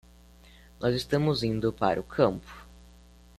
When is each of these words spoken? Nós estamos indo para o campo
Nós 0.79 0.95
estamos 0.95 1.43
indo 1.43 1.71
para 1.71 1.99
o 1.99 2.03
campo 2.03 2.65